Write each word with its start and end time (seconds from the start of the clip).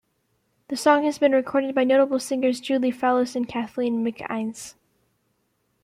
The 0.69 0.75
song 0.77 1.03
has 1.03 1.19
been 1.19 1.31
recorded 1.33 1.75
by 1.75 1.83
notable 1.83 2.19
singers 2.19 2.59
Julie 2.59 2.89
Fowlis 2.91 3.35
and 3.35 3.47
Kathleen 3.47 4.03
MacInnes. 4.03 4.73